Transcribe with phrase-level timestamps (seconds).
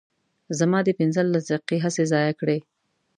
[0.59, 2.57] زما دې پنځلس دقیقې هسې ضایع کړې.